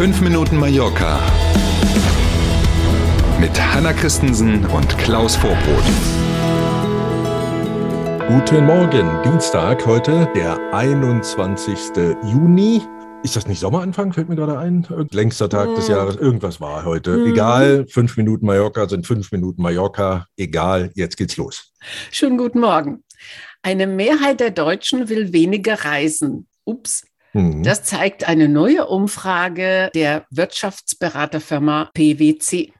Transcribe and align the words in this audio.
5 0.00 0.22
Minuten 0.22 0.56
Mallorca 0.56 1.20
mit 3.38 3.50
Hanna 3.60 3.92
Christensen 3.92 4.64
und 4.64 4.96
Klaus 4.96 5.36
Vorbrot. 5.36 5.84
Guten 8.26 8.64
Morgen, 8.64 9.22
Dienstag, 9.22 9.84
heute 9.84 10.26
der 10.34 10.58
21. 10.72 11.78
Juni. 12.24 12.80
Ist 13.22 13.36
das 13.36 13.46
nicht 13.46 13.60
Sommeranfang? 13.60 14.14
Fällt 14.14 14.30
mir 14.30 14.36
gerade 14.36 14.58
ein. 14.58 14.86
Längster 15.10 15.50
Tag 15.50 15.74
des 15.74 15.88
Jahres. 15.88 16.16
Irgendwas 16.16 16.62
war 16.62 16.86
heute. 16.86 17.22
Egal, 17.26 17.86
fünf 17.86 18.16
Minuten 18.16 18.46
Mallorca 18.46 18.88
sind 18.88 19.06
fünf 19.06 19.30
Minuten 19.32 19.60
Mallorca. 19.60 20.24
Egal, 20.38 20.92
jetzt 20.94 21.18
geht's 21.18 21.36
los. 21.36 21.74
Schönen 22.10 22.38
guten 22.38 22.60
Morgen. 22.60 23.04
Eine 23.60 23.86
Mehrheit 23.86 24.40
der 24.40 24.52
Deutschen 24.52 25.10
will 25.10 25.34
weniger 25.34 25.74
reisen. 25.74 26.46
Ups. 26.64 27.04
Mhm. 27.32 27.62
Das 27.62 27.84
zeigt 27.84 28.28
eine 28.28 28.48
neue 28.48 28.86
Umfrage 28.86 29.90
der 29.94 30.26
Wirtschaftsberaterfirma 30.30 31.90
PwC. 31.94 32.72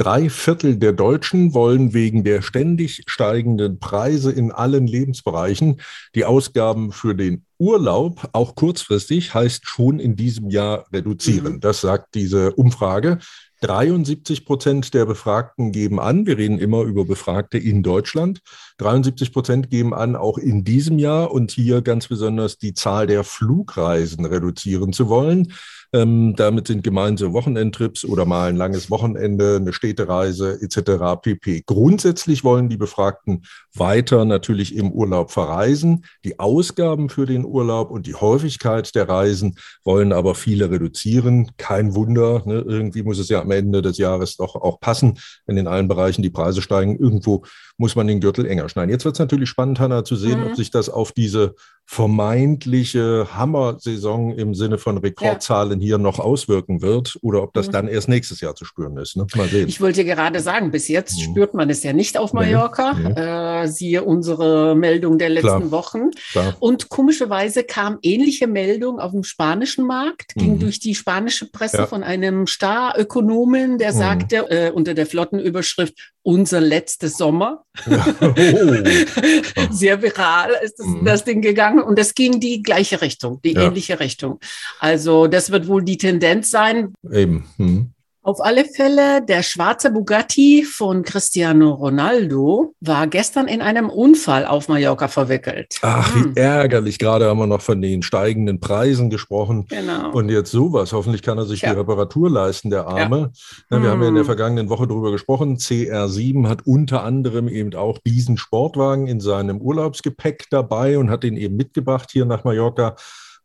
Drei 0.00 0.30
Viertel 0.30 0.76
der 0.76 0.92
Deutschen 0.92 1.54
wollen 1.54 1.92
wegen 1.92 2.22
der 2.22 2.40
ständig 2.40 3.02
steigenden 3.08 3.80
Preise 3.80 4.30
in 4.30 4.52
allen 4.52 4.86
Lebensbereichen 4.86 5.80
die 6.14 6.24
Ausgaben 6.24 6.92
für 6.92 7.16
den 7.16 7.44
Urlaub, 7.58 8.28
auch 8.32 8.54
kurzfristig, 8.54 9.34
heißt 9.34 9.66
schon 9.68 9.98
in 9.98 10.14
diesem 10.14 10.50
Jahr 10.50 10.86
reduzieren. 10.92 11.54
Mhm. 11.54 11.60
Das 11.60 11.80
sagt 11.80 12.14
diese 12.14 12.52
Umfrage. 12.52 13.18
73 13.60 14.44
Prozent 14.44 14.94
der 14.94 15.04
Befragten 15.04 15.72
geben 15.72 15.98
an, 15.98 16.26
wir 16.26 16.38
reden 16.38 16.58
immer 16.58 16.82
über 16.82 17.04
Befragte 17.04 17.58
in 17.58 17.82
Deutschland, 17.82 18.40
73 18.78 19.32
Prozent 19.32 19.70
geben 19.70 19.94
an, 19.94 20.14
auch 20.14 20.38
in 20.38 20.64
diesem 20.64 20.98
Jahr 20.98 21.32
und 21.32 21.50
hier 21.50 21.82
ganz 21.82 22.08
besonders 22.08 22.58
die 22.58 22.74
Zahl 22.74 23.06
der 23.06 23.24
Flugreisen 23.24 24.24
reduzieren 24.24 24.92
zu 24.92 25.08
wollen. 25.08 25.52
Ähm, 25.92 26.34
damit 26.36 26.66
sind 26.66 26.84
gemeint 26.84 27.18
so 27.18 27.32
Wochenendtrips 27.32 28.04
oder 28.04 28.26
mal 28.26 28.48
ein 28.50 28.56
langes 28.56 28.90
Wochenende, 28.90 29.56
eine 29.56 29.72
Städtereise 29.72 30.60
etc. 30.60 31.20
pp. 31.22 31.62
Grundsätzlich 31.64 32.44
wollen 32.44 32.68
die 32.68 32.76
Befragten 32.76 33.44
weiter 33.74 34.26
natürlich 34.26 34.76
im 34.76 34.92
Urlaub 34.92 35.30
verreisen. 35.30 36.04
Die 36.24 36.38
Ausgaben 36.38 37.08
für 37.08 37.24
den 37.24 37.46
Urlaub 37.46 37.90
und 37.90 38.06
die 38.06 38.14
Häufigkeit 38.14 38.94
der 38.94 39.08
Reisen 39.08 39.54
wollen 39.82 40.12
aber 40.12 40.34
viele 40.34 40.70
reduzieren. 40.70 41.52
Kein 41.56 41.94
Wunder, 41.94 42.42
ne? 42.44 42.64
irgendwie 42.66 43.02
muss 43.02 43.18
es 43.18 43.30
ja 43.30 43.40
am 43.40 43.50
Ende 43.50 43.80
des 43.80 43.96
Jahres 43.96 44.36
doch 44.36 44.56
auch 44.56 44.80
passen, 44.80 45.18
wenn 45.46 45.56
in 45.56 45.66
allen 45.66 45.88
Bereichen 45.88 46.22
die 46.22 46.30
Preise 46.30 46.60
steigen. 46.60 46.98
Irgendwo 46.98 47.44
muss 47.78 47.96
man 47.96 48.08
den 48.08 48.20
Gürtel 48.20 48.44
enger 48.44 48.68
schneiden. 48.68 48.90
Jetzt 48.90 49.04
wird 49.04 49.14
es 49.14 49.20
natürlich 49.20 49.48
spannend, 49.48 49.80
Hanna, 49.80 50.04
zu 50.04 50.16
sehen, 50.16 50.40
Mhm. 50.40 50.46
ob 50.48 50.56
sich 50.56 50.70
das 50.70 50.90
auf 50.90 51.12
diese 51.12 51.54
vermeintliche 51.86 53.28
Hammer-Saison 53.32 54.32
im 54.34 54.54
Sinne 54.54 54.76
von 54.76 54.98
Rekordzahlen 54.98 55.77
hier 55.80 55.98
noch 55.98 56.18
auswirken 56.18 56.82
wird 56.82 57.18
oder 57.22 57.42
ob 57.42 57.52
das 57.54 57.68
Mhm. 57.68 57.72
dann 57.72 57.88
erst 57.88 58.08
nächstes 58.08 58.40
Jahr 58.40 58.54
zu 58.54 58.64
spüren 58.64 58.96
ist. 58.96 59.16
Ne? 59.16 59.26
Mal 59.36 59.48
sehen. 59.48 59.68
Ich 59.68 59.80
wollte 59.80 60.04
gerade 60.04 60.40
sagen, 60.40 60.70
bis 60.70 60.88
jetzt 60.88 61.16
Mhm. 61.18 61.22
spürt 61.22 61.54
man 61.54 61.70
es 61.70 61.82
ja 61.82 61.92
nicht 61.92 62.16
auf 62.18 62.32
Nee, 62.32 62.40
Mallorca. 62.52 63.62
Äh, 63.62 63.68
siehe 63.68 64.04
unsere 64.04 64.74
Meldung 64.74 65.18
der 65.18 65.28
letzten 65.30 65.48
Klar. 65.48 65.70
Wochen. 65.70 66.10
Klar. 66.32 66.56
Und 66.60 66.88
komischerweise 66.88 67.64
kam 67.64 67.98
ähnliche 68.02 68.46
Meldung 68.46 68.98
auf 69.00 69.12
dem 69.12 69.24
spanischen 69.24 69.86
Markt, 69.86 70.34
ging 70.34 70.54
Mhm. 70.54 70.58
durch 70.60 70.80
die 70.80 70.94
spanische 70.94 71.50
Presse 71.50 71.78
Ja. 71.78 71.86
von 71.86 72.02
einem 72.02 72.46
Starökonomen, 72.46 73.78
der 73.78 73.92
Mhm. 73.92 73.96
sagte 73.98 74.36
äh, 74.50 74.70
unter 74.70 74.94
der 74.94 75.06
Flottenüberschrift, 75.06 76.12
unser 76.28 76.60
letzter 76.60 77.08
Sommer. 77.08 77.64
Oh. 78.20 79.72
Sehr 79.72 80.02
viral 80.02 80.50
ist 80.62 80.78
das, 80.78 80.86
Mhm. 80.86 81.04
das 81.04 81.24
Ding 81.24 81.40
gegangen 81.42 81.82
und 81.82 81.98
das 81.98 82.14
ging 82.14 82.40
die 82.40 82.62
gleiche 82.62 83.00
Richtung, 83.00 83.40
die 83.42 83.52
Ja. 83.52 83.62
ähnliche 83.62 83.98
Richtung. 84.00 84.38
Also 84.80 85.26
das 85.26 85.50
wird 85.50 85.68
wohl 85.68 85.82
die 85.82 85.96
Tendenz 85.98 86.50
sein. 86.50 86.92
Eben. 87.10 87.46
Hm. 87.56 87.90
Auf 88.28 88.44
alle 88.44 88.66
Fälle, 88.66 89.24
der 89.24 89.42
schwarze 89.42 89.90
Bugatti 89.90 90.62
von 90.62 91.02
Cristiano 91.02 91.70
Ronaldo 91.72 92.74
war 92.82 93.06
gestern 93.06 93.48
in 93.48 93.62
einem 93.62 93.88
Unfall 93.88 94.44
auf 94.44 94.68
Mallorca 94.68 95.08
verwickelt. 95.08 95.76
Ach, 95.80 96.14
Hm, 96.14 96.36
wie 96.36 96.38
ärgerlich. 96.38 96.98
Gerade 96.98 97.24
haben 97.24 97.38
wir 97.38 97.46
noch 97.46 97.62
von 97.62 97.80
den 97.80 98.02
steigenden 98.02 98.60
Preisen 98.60 99.08
gesprochen. 99.08 99.64
Genau. 99.70 100.10
Und 100.10 100.28
jetzt 100.28 100.50
sowas. 100.50 100.92
Hoffentlich 100.92 101.22
kann 101.22 101.38
er 101.38 101.46
sich 101.46 101.62
Ja. 101.62 101.70
die 101.72 101.78
Reparatur 101.78 102.28
leisten, 102.28 102.68
der 102.68 102.86
Arme. 102.86 103.32
Na, 103.70 103.78
wir 103.78 103.84
Hm. 103.84 103.92
haben 103.92 104.02
ja 104.02 104.08
in 104.10 104.14
der 104.16 104.26
vergangenen 104.26 104.68
Woche 104.68 104.86
darüber 104.86 105.10
gesprochen. 105.10 105.56
CR7 105.56 106.48
hat 106.50 106.66
unter 106.66 107.04
anderem 107.04 107.48
eben 107.48 107.74
auch 107.76 107.96
diesen 107.96 108.36
Sportwagen 108.36 109.06
in 109.06 109.20
seinem 109.20 109.58
Urlaubsgepäck 109.58 110.48
dabei 110.50 110.98
und 110.98 111.08
hat 111.08 111.22
den 111.22 111.38
eben 111.38 111.56
mitgebracht 111.56 112.10
hier 112.12 112.26
nach 112.26 112.44
Mallorca. 112.44 112.94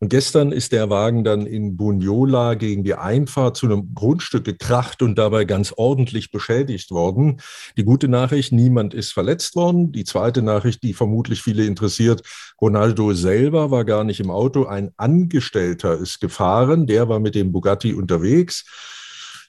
Und 0.04 0.10
gestern 0.10 0.52
ist 0.52 0.74
der 0.74 0.90
Wagen 0.90 1.24
dann 1.24 1.46
in 1.46 1.78
Bunyola 1.78 2.56
gegen 2.56 2.84
die 2.84 2.94
Einfahrt 2.94 3.56
zu 3.56 3.68
einem 3.68 3.96
Grundstück 3.96 4.44
gekracht 4.44 5.02
und 5.02 5.18
dabei 5.18 5.46
ganz 5.46 5.74
ordentlich 5.78 6.30
beschädigt 6.30 6.92
worden. 6.92 7.40
Die 7.78 7.86
gute 7.86 8.10
Nachricht, 8.10 8.52
niemand 8.52 8.94
ist 8.94 9.14
verletzt 9.14 9.56
worden. 9.56 9.94
Die 9.94 10.04
zweite 10.04 10.42
Nachricht, 10.42 10.84
die 10.84 10.94
vermutlich 10.94 11.42
viele 11.42 11.64
interessiert, 11.66 12.22
Ronaldo 12.62 13.14
selber 13.14 13.72
war 13.72 13.86
gar 13.86 14.04
nicht 14.04 14.20
im 14.20 14.30
Auto. 14.30 14.66
Ein 14.66 14.92
Angestellter 14.98 15.98
ist 15.98 16.20
gefahren, 16.20 16.86
der 16.86 17.08
war 17.08 17.22
mit 17.22 17.34
dem 17.34 17.54
Bugatti 17.54 17.94
unterwegs. 17.94 18.66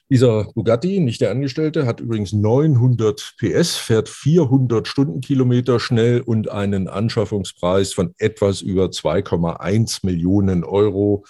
Dieser 0.09 0.45
Bugatti, 0.53 0.99
nicht 0.99 1.21
der 1.21 1.31
Angestellte, 1.31 1.87
hat 1.87 1.99
übrigens 1.99 2.31
900 2.31 3.35
PS, 3.39 3.75
fährt 3.75 4.07
400 4.07 4.87
Stundenkilometer 4.87 5.79
schnell 5.79 6.21
und 6.21 6.51
einen 6.51 6.87
Anschaffungspreis 6.87 7.93
von 7.93 8.13
etwas 8.19 8.61
über 8.61 8.85
2,1 8.85 10.05
Millionen 10.05 10.63
Euro. 10.63 11.25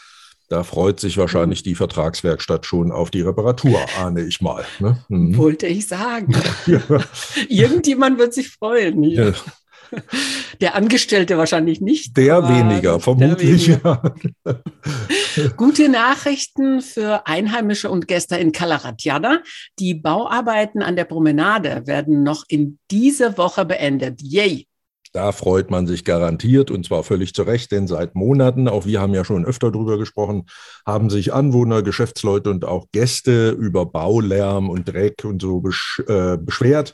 Da 0.49 0.63
freut 0.63 0.99
sich 0.99 1.17
wahrscheinlich 1.17 1.63
die 1.63 1.73
Vertragswerkstatt 1.73 2.65
schon 2.65 2.91
auf 2.91 3.09
die 3.09 3.21
Reparatur, 3.21 3.79
ahne 3.97 4.25
ich 4.25 4.41
mal. 4.41 4.65
Ne? 4.79 4.97
Mhm. 5.07 5.37
Wollte 5.37 5.67
ich 5.67 5.87
sagen. 5.87 6.35
Ja. 6.67 6.81
Irgendjemand 7.47 8.17
wird 8.17 8.33
sich 8.33 8.49
freuen. 8.49 9.03
Ja, 9.03 9.33
Der 10.61 10.75
Angestellte 10.75 11.37
wahrscheinlich 11.37 11.81
nicht. 11.81 12.15
der 12.15 12.47
weniger, 12.47 12.91
der 12.91 12.99
vermutlich. 12.99 13.67
weniger. 13.67 14.15
Ja. 14.45 15.49
Gute 15.57 15.89
Nachrichten 15.89 16.81
für 16.81 17.27
Einheimische 17.27 17.89
und 17.89 18.07
Gäste 18.07 18.37
in 18.37 18.51
Calaratiada. 18.51 19.41
Die 19.79 19.93
Bauarbeiten 19.95 20.81
an 20.81 20.95
der 20.95 21.05
Promenade 21.05 21.83
werden 21.85 22.23
noch 22.23 22.45
in 22.47 22.79
dieser 22.89 23.37
Woche 23.37 23.65
beendet. 23.65 24.21
Yay! 24.21 24.67
Da 25.15 25.31
freut 25.31 25.71
man 25.71 25.87
sich 25.87 26.03
garantiert 26.03 26.69
und 26.71 26.85
zwar 26.85 27.03
völlig 27.03 27.33
zu 27.33 27.43
Recht, 27.43 27.71
denn 27.71 27.87
seit 27.87 28.15
Monaten, 28.15 28.67
auch 28.67 28.85
wir 28.85 28.99
haben 28.99 29.13
ja 29.13 29.23
schon 29.23 29.45
öfter 29.45 29.71
drüber 29.71 29.97
gesprochen, 29.97 30.43
haben 30.85 31.09
sich 31.09 31.33
Anwohner, 31.33 31.83
Geschäftsleute 31.83 32.49
und 32.49 32.65
auch 32.65 32.87
Gäste 32.91 33.51
über 33.51 33.85
Baulärm 33.85 34.69
und 34.69 34.89
Dreck 34.89 35.23
und 35.23 35.41
so 35.41 35.61
besch 35.61 36.03
äh, 36.09 36.35
beschwert. 36.37 36.91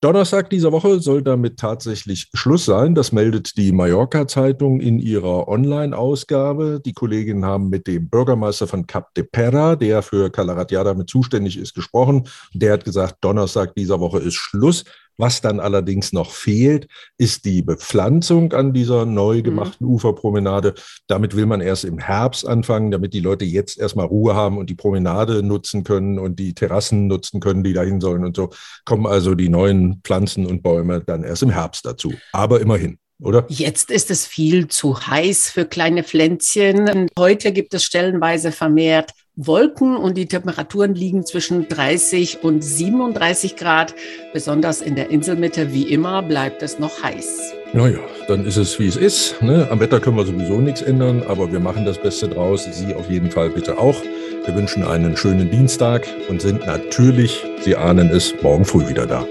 Donnerstag 0.00 0.48
dieser 0.50 0.70
Woche 0.70 1.00
soll 1.00 1.22
damit 1.22 1.58
tatsächlich 1.58 2.30
Schluss 2.32 2.66
sein. 2.66 2.94
Das 2.94 3.10
meldet 3.10 3.56
die 3.56 3.72
Mallorca-Zeitung 3.72 4.78
in 4.78 5.00
ihrer 5.00 5.48
Online-Ausgabe. 5.48 6.80
Die 6.86 6.92
Kolleginnen 6.92 7.44
haben 7.44 7.68
mit 7.68 7.88
dem 7.88 8.08
Bürgermeister 8.08 8.68
von 8.68 8.86
Cap 8.86 9.12
de 9.14 9.24
Perra, 9.24 9.74
der 9.74 10.02
für 10.02 10.30
Calaratiada 10.30 10.94
mit 10.94 11.10
zuständig 11.10 11.58
ist, 11.58 11.74
gesprochen. 11.74 12.28
Der 12.52 12.74
hat 12.74 12.84
gesagt, 12.84 13.16
Donnerstag 13.22 13.74
dieser 13.74 13.98
Woche 13.98 14.20
ist 14.20 14.36
Schluss. 14.36 14.84
Was 15.20 15.40
dann 15.40 15.58
allerdings 15.58 16.12
noch 16.12 16.30
fehlt, 16.30 16.86
ist 17.18 17.44
die 17.44 17.62
Bepflanzung 17.62 18.52
an 18.52 18.72
dieser 18.72 19.04
neu 19.04 19.42
gemachten 19.42 19.84
Uferpromenade. 19.84 20.74
Damit 21.08 21.34
will 21.34 21.46
man 21.46 21.60
erst 21.60 21.84
im 21.84 21.98
Herbst 21.98 22.46
anfangen, 22.46 22.92
damit 22.92 23.14
die 23.14 23.20
Leute 23.20 23.44
jetzt 23.44 23.80
erstmal 23.80 24.06
Ruhe 24.06 24.36
haben 24.36 24.58
und 24.58 24.70
die 24.70 24.76
Promenade 24.76 25.42
nutzen 25.42 25.82
können 25.82 26.20
und 26.20 26.38
die 26.38 26.54
Terrassen 26.54 27.08
nutzen 27.08 27.40
können, 27.40 27.64
die 27.64 27.72
dahin 27.72 28.00
sollen 28.00 28.24
und 28.24 28.36
so. 28.36 28.50
Kommen 28.84 29.06
also 29.06 29.34
die 29.34 29.48
neuen 29.48 30.00
Pflanzen 30.04 30.46
und 30.46 30.62
Bäume 30.62 31.02
dann 31.04 31.24
erst 31.24 31.42
im 31.42 31.50
Herbst 31.50 31.84
dazu. 31.84 32.14
Aber 32.32 32.60
immerhin. 32.60 32.98
Oder? 33.20 33.44
Jetzt 33.48 33.90
ist 33.90 34.12
es 34.12 34.24
viel 34.24 34.68
zu 34.68 35.04
heiß 35.04 35.50
für 35.50 35.64
kleine 35.64 36.04
Pflänzchen. 36.04 37.08
Heute 37.18 37.50
gibt 37.50 37.74
es 37.74 37.82
stellenweise 37.82 38.52
vermehrt 38.52 39.10
Wolken 39.40 39.96
und 39.96 40.16
die 40.16 40.26
Temperaturen 40.26 40.94
liegen 40.94 41.24
zwischen 41.24 41.68
30 41.68 42.42
und 42.42 42.62
37 42.62 43.54
Grad. 43.54 43.94
Besonders 44.32 44.82
in 44.82 44.96
der 44.96 45.10
Inselmitte, 45.10 45.72
wie 45.72 45.84
immer, 45.84 46.22
bleibt 46.22 46.60
es 46.64 46.80
noch 46.80 47.04
heiß. 47.04 47.52
Naja, 47.72 47.98
dann 48.26 48.44
ist 48.44 48.56
es, 48.56 48.80
wie 48.80 48.88
es 48.88 48.96
ist. 48.96 49.40
Ne? 49.40 49.68
Am 49.70 49.78
Wetter 49.78 50.00
können 50.00 50.16
wir 50.16 50.26
sowieso 50.26 50.58
nichts 50.60 50.82
ändern, 50.82 51.22
aber 51.28 51.52
wir 51.52 51.60
machen 51.60 51.84
das 51.84 51.98
Beste 51.98 52.26
draus. 52.26 52.66
Sie 52.72 52.92
auf 52.94 53.08
jeden 53.08 53.30
Fall 53.30 53.50
bitte 53.50 53.78
auch. 53.78 54.02
Wir 54.44 54.56
wünschen 54.56 54.82
einen 54.82 55.16
schönen 55.16 55.48
Dienstag 55.50 56.08
und 56.28 56.42
sind 56.42 56.66
natürlich, 56.66 57.44
Sie 57.60 57.76
ahnen 57.76 58.10
es, 58.10 58.34
morgen 58.42 58.64
früh 58.64 58.88
wieder 58.88 59.06
da. 59.06 59.24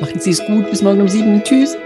Machen 0.00 0.20
Sie 0.20 0.30
es 0.30 0.42
gut. 0.46 0.70
Bis 0.70 0.80
morgen 0.80 1.02
um 1.02 1.08
sieben. 1.08 1.42
Tschüss. 1.44 1.76